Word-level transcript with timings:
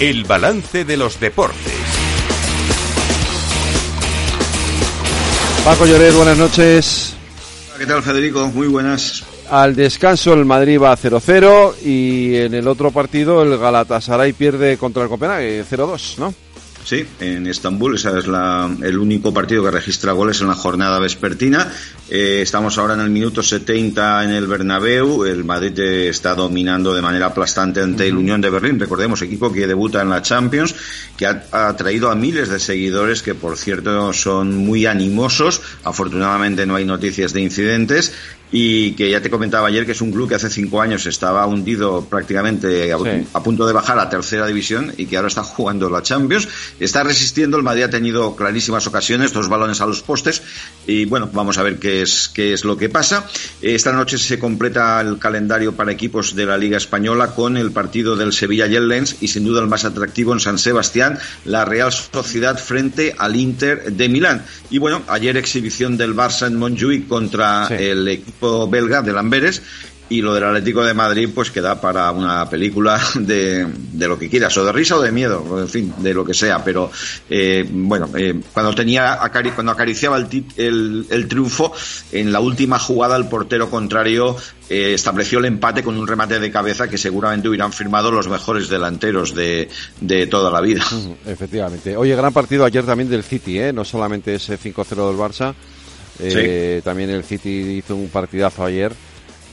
El 0.00 0.22
balance 0.22 0.84
de 0.84 0.96
los 0.96 1.18
deportes. 1.18 1.72
Paco 5.64 5.86
Lloret, 5.86 6.14
buenas 6.14 6.38
noches. 6.38 7.14
¿Qué 7.76 7.84
tal, 7.84 8.04
Federico? 8.04 8.46
Muy 8.46 8.68
buenas. 8.68 9.24
Al 9.50 9.74
descanso 9.74 10.34
el 10.34 10.44
Madrid 10.44 10.80
va 10.80 10.96
0-0 10.96 11.82
y 11.84 12.36
en 12.36 12.54
el 12.54 12.68
otro 12.68 12.92
partido 12.92 13.42
el 13.42 13.58
Galatasaray 13.58 14.34
pierde 14.34 14.76
contra 14.76 15.02
el 15.02 15.08
Copenhague 15.08 15.64
0-2, 15.64 16.18
¿no? 16.18 16.32
Sí, 16.84 17.06
en 17.20 17.46
Estambul, 17.46 17.96
ese 17.96 18.18
es 18.18 18.26
la, 18.26 18.70
el 18.82 18.98
único 18.98 19.34
partido 19.34 19.62
que 19.62 19.70
registra 19.70 20.12
goles 20.12 20.40
en 20.40 20.48
la 20.48 20.54
jornada 20.54 20.98
vespertina. 20.98 21.70
Eh, 22.08 22.40
estamos 22.42 22.78
ahora 22.78 22.94
en 22.94 23.00
el 23.00 23.10
minuto 23.10 23.42
70 23.42 24.24
en 24.24 24.30
el 24.30 24.46
Bernabéu. 24.46 25.24
El 25.24 25.44
Madrid 25.44 25.78
está 25.78 26.34
dominando 26.34 26.94
de 26.94 27.02
manera 27.02 27.26
aplastante 27.26 27.82
ante 27.82 28.06
el 28.06 28.16
Unión 28.16 28.40
de 28.40 28.48
Berlín. 28.48 28.80
Recordemos, 28.80 29.20
equipo 29.20 29.52
que 29.52 29.66
debuta 29.66 30.00
en 30.00 30.08
la 30.08 30.22
Champions, 30.22 30.74
que 31.16 31.26
ha 31.26 31.42
atraído 31.50 32.10
a 32.10 32.14
miles 32.14 32.48
de 32.48 32.58
seguidores 32.58 33.22
que, 33.22 33.34
por 33.34 33.58
cierto, 33.58 34.12
son 34.14 34.56
muy 34.56 34.86
animosos. 34.86 35.60
Afortunadamente 35.84 36.64
no 36.64 36.76
hay 36.76 36.86
noticias 36.86 37.34
de 37.34 37.42
incidentes 37.42 38.14
y 38.50 38.92
que 38.92 39.10
ya 39.10 39.20
te 39.20 39.28
comentaba 39.30 39.68
ayer 39.68 39.84
que 39.84 39.92
es 39.92 40.00
un 40.00 40.10
club 40.10 40.28
que 40.28 40.36
hace 40.36 40.48
cinco 40.48 40.80
años 40.80 41.04
estaba 41.06 41.46
hundido 41.46 42.04
prácticamente 42.06 42.92
a, 42.92 43.42
punto 43.42 43.66
de 43.66 43.72
bajar 43.72 43.98
a 43.98 44.08
tercera 44.08 44.46
división 44.46 44.92
y 44.96 45.06
que 45.06 45.16
ahora 45.16 45.28
está 45.28 45.42
jugando 45.42 45.90
la 45.90 46.02
Champions. 46.02 46.48
Está 46.80 47.02
resistiendo, 47.02 47.56
el 47.56 47.62
Madrid 47.62 47.84
ha 47.84 47.90
tenido 47.90 48.36
clarísimas 48.36 48.86
ocasiones, 48.86 49.32
dos 49.32 49.48
balones 49.48 49.80
a 49.80 49.86
los 49.86 50.02
postes 50.02 50.42
y 50.86 51.04
bueno, 51.04 51.30
vamos 51.32 51.58
a 51.58 51.62
ver 51.62 51.78
qué 51.78 52.02
es, 52.02 52.30
qué 52.32 52.52
es 52.52 52.64
lo 52.64 52.76
que 52.76 52.88
pasa. 52.88 53.26
Esta 53.60 53.92
noche 53.92 54.18
se 54.18 54.38
completa 54.38 55.00
el 55.00 55.18
calendario 55.18 55.74
para 55.74 55.92
equipos 55.92 56.34
de 56.34 56.46
la 56.46 56.58
Liga 56.58 56.76
Española 56.76 57.34
con 57.34 57.56
el 57.56 57.72
partido 57.72 58.16
del 58.16 58.32
Sevilla 58.32 58.66
Lens 58.66 59.16
y 59.20 59.28
sin 59.28 59.44
duda 59.44 59.60
el 59.60 59.68
más 59.68 59.84
atractivo 59.84 60.32
en 60.32 60.40
San 60.40 60.58
Sebastián, 60.58 61.18
la 61.44 61.64
Real 61.64 61.92
Sociedad 61.92 62.58
frente 62.58 63.14
al 63.18 63.36
Inter 63.36 63.92
de 63.92 64.08
Milán. 64.08 64.44
Y 64.70 64.78
bueno, 64.78 65.02
ayer 65.08 65.36
exhibición 65.36 65.96
del 65.96 66.14
Barça 66.14 66.46
en 66.46 66.56
Montjuic 66.56 67.08
contra 67.08 67.66
el 67.68 68.06
equipo 68.08 68.68
belga 68.68 69.02
de 69.02 69.12
Lamberes 69.12 69.62
y 70.10 70.22
lo 70.22 70.34
del 70.34 70.44
Atlético 70.44 70.84
de 70.84 70.94
Madrid 70.94 71.28
pues 71.34 71.50
queda 71.50 71.80
para 71.80 72.10
una 72.12 72.48
película 72.48 73.00
de, 73.14 73.66
de, 73.92 74.08
lo 74.08 74.18
que 74.18 74.28
quieras 74.28 74.56
o 74.56 74.64
de 74.64 74.72
risa 74.72 74.96
o 74.96 75.02
de 75.02 75.12
miedo 75.12 75.60
en 75.60 75.68
fin 75.68 75.94
de 75.98 76.14
lo 76.14 76.24
que 76.24 76.34
sea 76.34 76.62
pero 76.64 76.90
eh, 77.28 77.66
bueno 77.70 78.08
eh, 78.16 78.40
cuando 78.52 78.74
tenía 78.74 79.18
cuando 79.54 79.72
acariciaba 79.72 80.16
el, 80.16 81.06
el, 81.08 81.28
triunfo 81.28 81.72
en 82.12 82.32
la 82.32 82.40
última 82.40 82.78
jugada 82.78 83.16
el 83.16 83.26
portero 83.26 83.70
contrario 83.70 84.36
eh, 84.68 84.92
estableció 84.94 85.38
el 85.38 85.46
empate 85.46 85.82
con 85.82 85.96
un 85.96 86.06
remate 86.06 86.38
de 86.40 86.50
cabeza 86.50 86.88
que 86.88 86.98
seguramente 86.98 87.48
hubieran 87.48 87.72
firmado 87.72 88.10
los 88.10 88.28
mejores 88.28 88.68
delanteros 88.68 89.34
de, 89.34 89.68
de 90.00 90.26
toda 90.26 90.50
la 90.50 90.60
vida. 90.60 90.84
Efectivamente. 91.26 91.96
Oye 91.96 92.14
gran 92.14 92.32
partido 92.32 92.64
ayer 92.64 92.84
también 92.84 93.08
del 93.08 93.22
City 93.22 93.58
no 93.72 93.84
solamente 93.84 94.34
ese 94.34 94.58
5-0 94.58 94.88
del 94.88 95.16
Barça 95.18 95.54
eh, 96.20 96.80
también 96.84 97.10
el 97.10 97.24
City 97.24 97.78
hizo 97.78 97.96
un 97.96 98.08
partidazo 98.08 98.64
ayer. 98.64 98.92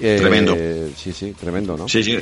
Eh, 0.00 0.16
tremendo. 0.20 0.56
Sí, 0.96 1.12
sí, 1.12 1.34
tremendo, 1.38 1.76
¿no? 1.76 1.88
Sí, 1.88 2.02
sí. 2.02 2.18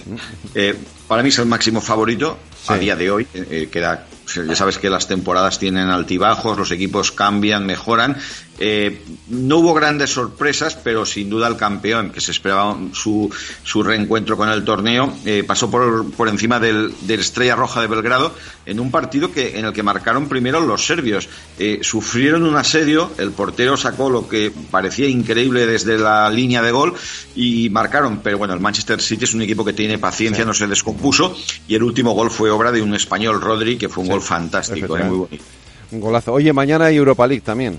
Eh, 0.55 0.75
para 1.09 1.23
mí 1.23 1.31
es 1.31 1.39
el 1.39 1.47
máximo 1.47 1.81
favorito 1.81 2.39
a 2.69 2.77
día 2.77 2.97
de 2.97 3.11
hoy. 3.11 3.27
queda, 3.71 4.07
ya 4.35 4.57
sabes 4.57 4.79
que 4.79 4.89
las 4.91 5.09
temporadas 5.09 5.59
tienen 5.59 5.89
altibajos, 5.89 6.57
los 6.57 6.71
equipos 6.71 7.13
cambian, 7.13 7.67
mejoran. 7.67 8.17
Eh, 8.59 9.03
no 9.29 9.59
hubo 9.59 9.75
grandes 9.75 10.11
sorpresas, 10.11 10.77
pero 10.77 11.05
sin 11.05 11.29
duda 11.29 11.49
el 11.49 11.57
campeón, 11.57 12.11
que 12.11 12.21
se 12.21 12.31
esperaba 12.31 12.77
su, 12.93 13.33
su 13.65 13.83
reencuentro 13.83 14.37
con 14.37 14.49
el 14.49 14.65
torneo, 14.65 15.13
eh, 15.25 15.43
pasó 15.45 15.71
por, 15.71 16.11
por 16.13 16.29
encima 16.29 16.61
del, 16.61 16.95
del, 17.03 17.21
Estrella 17.21 17.57
Roja 17.57 17.81
de 17.81 17.89
Belgrado 17.89 18.33
en 18.67 18.79
un 18.79 18.91
partido 18.91 19.33
que, 19.33 19.59
en 19.59 19.65
el 19.65 19.73
que 19.73 19.83
marcaron 19.83 20.29
primero 20.29 20.61
los 20.61 20.87
serbios. 20.87 21.29
Eh, 21.59 21.81
sufrieron 21.83 22.45
un 22.45 22.57
asedio, 22.57 23.11
el 23.19 23.33
portero 23.33 23.77
sacó 23.77 24.09
lo 24.09 24.29
que 24.29 24.53
parecía 24.71 25.09
increíble 25.09 25.67
desde 25.67 25.99
la 25.99 26.31
línea 26.31 26.63
de 26.63 26.71
gol 26.71 26.95
y 27.35 27.71
marcaron, 27.71 28.21
pero 28.23 28.39
bueno, 28.39 28.55
el 28.55 28.61
Manchester 28.61 29.01
City 29.01 29.25
es 29.25 29.35
un 29.35 29.43
equipo 29.43 29.65
que 29.65 29.73
tiene 29.73 29.99
paciencia, 29.99 30.45
no 30.45 30.55
se 30.55 30.67
descompuso 30.67 31.37
y 31.67 31.75
el 31.75 31.83
último 31.83 32.13
gol 32.13 32.31
fue 32.31 32.51
obra 32.51 32.71
de 32.71 32.83
un 32.83 32.95
español, 32.95 33.41
Rodri, 33.41 33.77
que 33.77 33.89
fue 33.89 34.05
un 34.05 34.11
gol 34.11 34.23
fantástico, 34.23 34.97
muy 34.97 35.17
bonito. 35.17 35.45
Un 35.91 36.01
golazo. 36.01 36.33
Oye, 36.33 36.53
mañana 36.53 36.87
hay 36.87 36.97
Europa 36.97 37.27
League 37.27 37.43
también. 37.43 37.79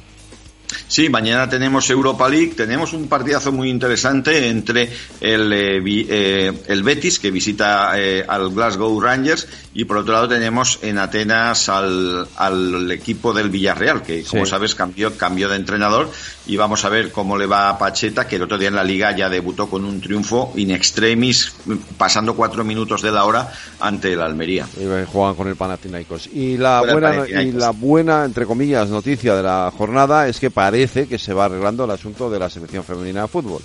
Sí, 0.87 1.09
mañana 1.09 1.49
tenemos 1.49 1.89
Europa 1.89 2.29
League, 2.29 2.53
tenemos 2.55 2.93
un 2.93 3.07
partidazo 3.07 3.51
muy 3.51 3.69
interesante 3.69 4.49
entre 4.49 4.89
el, 5.19 5.51
eh, 5.51 5.81
eh, 5.85 6.53
el 6.67 6.83
Betis, 6.83 7.17
que 7.17 7.31
visita 7.31 7.99
eh, 7.99 8.23
al 8.27 8.51
Glasgow 8.51 9.01
Rangers, 9.01 9.47
y 9.73 9.85
por 9.85 9.97
otro 9.97 10.13
lado 10.13 10.27
tenemos 10.27 10.79
en 10.83 10.99
Atenas 10.99 11.69
al, 11.69 12.27
al 12.35 12.91
equipo 12.91 13.33
del 13.33 13.49
Villarreal, 13.49 14.03
que 14.03 14.23
como 14.23 14.45
sabes 14.45 14.75
cambió, 14.75 15.17
cambió 15.17 15.49
de 15.49 15.55
entrenador, 15.55 16.11
y 16.45 16.55
vamos 16.55 16.85
a 16.85 16.89
ver 16.89 17.11
cómo 17.11 17.35
le 17.35 17.47
va 17.47 17.69
a 17.69 17.79
Pacheta, 17.79 18.27
que 18.27 18.35
el 18.35 18.43
otro 18.43 18.59
día 18.59 18.67
en 18.67 18.75
la 18.75 18.83
liga 18.83 19.15
ya 19.15 19.27
debutó 19.27 19.67
con 19.67 19.85
un 19.85 19.99
triunfo 19.99 20.53
in 20.55 20.69
extremis, 20.69 21.51
pasando 21.97 22.35
cuatro 22.35 22.63
minutos 22.63 23.01
de 23.01 23.11
la 23.11 23.25
hora 23.25 23.51
ante 23.79 24.13
el 24.13 24.21
Almería. 24.21 24.67
Y 24.79 24.85
juegan 25.11 25.33
con 25.33 25.47
el 25.47 25.55
Panathinaikos. 25.55 26.27
Y 26.27 26.57
la 26.57 26.81
buena, 26.81 27.27
y 27.27 27.51
la 27.53 27.71
buena, 27.71 28.23
entre 28.23 28.45
comillas, 28.45 28.89
noticia 28.89 29.35
de 29.35 29.41
la 29.41 29.73
jornada 29.75 30.27
es 30.27 30.39
que 30.39 30.51
parece 30.51 30.74
que 31.07 31.17
se 31.17 31.33
va 31.33 31.45
arreglando 31.45 31.85
el 31.85 31.91
asunto 31.91 32.29
de 32.29 32.39
la 32.39 32.49
selección 32.49 32.83
femenina 32.83 33.23
de 33.23 33.27
fútbol. 33.27 33.61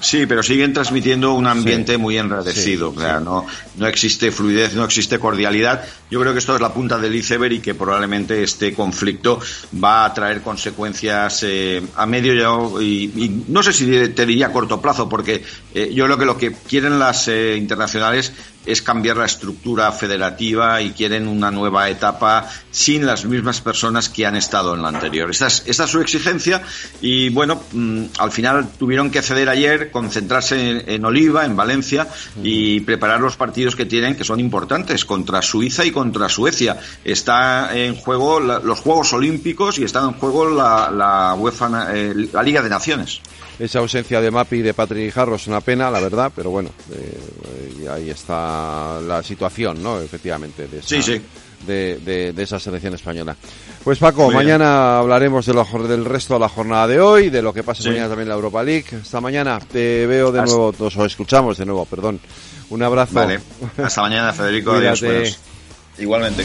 Sí, 0.00 0.24
pero 0.26 0.42
siguen 0.42 0.72
transmitiendo 0.72 1.34
un 1.34 1.46
ambiente 1.46 1.98
muy 1.98 2.16
enradecido. 2.16 2.92
no, 3.22 3.46
no 3.76 3.86
existe 3.86 4.32
fluidez, 4.32 4.74
no 4.74 4.84
existe 4.84 5.18
cordialidad. 5.18 5.84
Yo 6.10 6.18
creo 6.20 6.32
que 6.32 6.38
esto 6.38 6.54
es 6.54 6.60
la 6.60 6.72
punta 6.72 6.98
del 6.98 7.14
iceberg 7.14 7.52
y 7.52 7.60
que 7.60 7.74
probablemente 7.74 8.42
este 8.42 8.72
conflicto 8.72 9.38
va 9.82 10.06
a 10.06 10.14
traer 10.14 10.40
consecuencias 10.40 11.42
eh, 11.42 11.82
a 11.96 12.06
medio 12.06 12.80
y, 12.80 13.44
no 13.48 13.62
sé 13.62 13.72
si 13.72 14.08
te 14.08 14.24
diría 14.24 14.46
a 14.46 14.52
corto 14.52 14.80
plazo, 14.80 15.08
porque 15.08 15.44
eh, 15.74 15.90
yo 15.92 16.06
creo 16.06 16.18
que 16.18 16.24
lo 16.24 16.38
que 16.38 16.52
quieren 16.52 16.98
las 16.98 17.28
eh, 17.28 17.56
internacionales 17.56 18.32
es 18.66 18.82
cambiar 18.82 19.16
la 19.16 19.26
estructura 19.26 19.90
federativa 19.92 20.82
y 20.82 20.90
quieren 20.90 21.28
una 21.28 21.50
nueva 21.50 21.88
etapa 21.88 22.48
sin 22.70 23.06
las 23.06 23.24
mismas 23.24 23.60
personas 23.60 24.08
que 24.08 24.26
han 24.26 24.36
estado 24.36 24.74
en 24.74 24.82
la 24.82 24.88
anterior. 24.88 25.30
Esta 25.30 25.46
es, 25.46 25.90
su 25.90 26.00
exigencia 26.00 26.62
y 27.00 27.30
bueno, 27.30 27.60
mm, 27.72 28.04
al 28.18 28.30
final 28.30 28.68
tuvieron 28.78 29.10
que 29.10 29.22
ceder 29.22 29.48
ayer, 29.48 29.90
concentrarse 29.90 30.84
en, 30.86 31.04
Oliva, 31.04 31.44
en 31.44 31.56
Valencia 31.56 32.06
y 32.42 32.80
preparar 32.80 33.20
los 33.20 33.36
partidos 33.36 33.76
que 33.76 33.86
tienen 33.86 34.16
que 34.16 34.24
son 34.24 34.40
importantes 34.40 35.04
contra 35.04 35.42
Suiza 35.42 35.84
y 35.84 35.90
contra 35.90 36.28
Suecia. 36.28 36.78
Está 37.04 37.76
en 37.76 37.96
juego 37.96 38.40
los 38.40 38.80
Juegos 38.80 39.12
Olímpicos 39.12 39.78
y 39.78 39.84
está 39.84 40.00
en 40.00 40.12
juego 40.12 40.48
la, 40.50 40.90
la 40.90 41.34
UEFA, 41.34 41.88
eh, 41.94 42.28
la 42.32 42.42
Liga 42.42 42.62
de 42.62 42.68
Naciones 42.68 43.20
esa 43.60 43.80
ausencia 43.80 44.20
de 44.20 44.30
Mapi 44.30 44.56
y 44.56 44.62
de 44.62 44.74
Patrick 44.74 45.12
Jarro 45.12 45.36
es 45.36 45.46
una 45.46 45.60
pena, 45.60 45.90
la 45.90 46.00
verdad, 46.00 46.32
pero 46.34 46.50
bueno, 46.50 46.70
eh, 46.92 47.88
ahí 47.90 48.08
está 48.08 48.49
la 49.06 49.22
situación, 49.22 49.82
¿no? 49.82 50.00
Efectivamente, 50.00 50.66
de 50.66 50.78
esa, 50.78 50.88
sí, 50.88 51.02
sí. 51.02 51.20
De, 51.66 52.32
de, 52.32 52.42
esa 52.42 52.58
selección 52.58 52.94
española. 52.94 53.36
Pues 53.84 53.98
Paco, 53.98 54.30
mañana 54.30 54.98
hablaremos 54.98 55.44
de 55.46 55.54
lo, 55.54 55.64
del 55.86 56.04
resto 56.04 56.34
de 56.34 56.40
la 56.40 56.48
jornada 56.48 56.86
de 56.86 57.00
hoy, 57.00 57.30
de 57.30 57.42
lo 57.42 57.52
que 57.52 57.62
pasa 57.62 57.88
mañana 57.88 58.08
también 58.08 58.22
en 58.22 58.28
la 58.30 58.34
Europa 58.34 58.62
League. 58.62 58.86
Hasta 59.02 59.20
mañana, 59.20 59.58
te 59.58 60.06
veo 60.06 60.32
de 60.32 60.42
nuevo, 60.42 60.74
os 60.78 60.96
escuchamos 60.96 61.58
de 61.58 61.66
nuevo, 61.66 61.84
perdón. 61.84 62.18
Un 62.70 62.82
abrazo. 62.82 63.14
Vale, 63.14 63.40
hasta 63.76 64.00
mañana, 64.02 64.32
Federico. 64.32 64.72
Adiós. 64.72 65.38
Igualmente. 65.98 66.44